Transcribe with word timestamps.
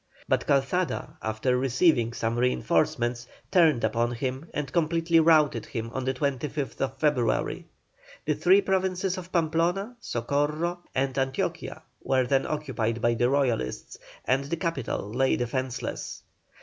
But 0.27 0.47
Calzada, 0.47 1.15
after 1.21 1.55
receiving 1.59 2.11
some 2.11 2.35
reinforcements, 2.39 3.27
turned 3.51 3.83
upon 3.83 4.13
him 4.13 4.49
and 4.51 4.73
completely 4.73 5.19
routed 5.19 5.63
him 5.67 5.91
on 5.93 6.05
the 6.05 6.13
22nd 6.15 6.91
February. 6.95 7.67
The 8.25 8.33
three 8.33 8.61
Provinces 8.63 9.19
of 9.19 9.31
Pamplona, 9.31 9.95
Socorro, 9.99 10.79
and 10.95 11.15
Antioquia 11.19 11.83
were 12.01 12.25
then 12.25 12.47
occupied 12.47 12.99
by 12.99 13.13
the 13.13 13.29
Royalists, 13.29 13.99
and 14.25 14.45
the 14.45 14.57
capital 14.57 15.11
lay 15.13 15.35
defenceless. 15.35 16.23